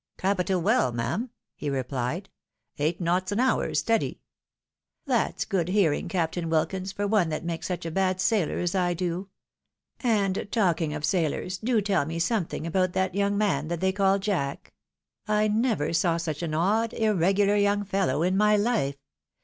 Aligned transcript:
""Capital 0.17 0.59
well, 0.59 0.91
ma'am," 0.91 1.29
he 1.53 1.69
replied," 1.69 2.27
eight 2.79 2.99
knots 2.99 3.31
an 3.31 3.39
hour," 3.39 3.71
That's 5.05 5.45
good 5.45 5.67
hearing, 5.67 6.07
Captain 6.07 6.49
"Wilkins, 6.49 6.91
for 6.91 7.05
one 7.05 7.29
that 7.29 7.45
makes 7.45 7.67
such 7.67 7.85
a 7.85 7.91
bad 7.91 8.19
sailor 8.19 8.57
as 8.57 8.73
I 8.73 8.95
do. 8.95 9.29
And 9.99 10.47
talking 10.49 10.95
of 10.95 11.05
sailors, 11.05 11.59
do 11.59 11.81
teU 11.81 12.03
me 12.07 12.17
something 12.17 12.65
about 12.65 12.93
that 12.93 13.13
young 13.13 13.37
man 13.37 13.67
that 13.67 13.79
they 13.79 13.91
call 13.91 14.17
Jack. 14.17 14.73
I 15.27 15.47
never 15.47 15.93
saw 15.93 16.17
such 16.17 16.41
an 16.41 16.55
odd, 16.55 16.93
irregular 16.93 17.55
young 17.55 17.83
fellow 17.85 18.23
in 18.23 18.35
my 18.35 18.57
Mfe. 18.57 18.95